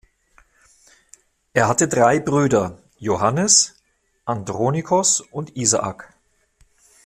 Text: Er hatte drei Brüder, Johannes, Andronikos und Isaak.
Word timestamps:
Er 1.53 1.67
hatte 1.67 1.87
drei 1.87 2.19
Brüder, 2.19 2.79
Johannes, 2.97 3.75
Andronikos 4.25 5.21
und 5.21 5.55
Isaak. 5.55 6.11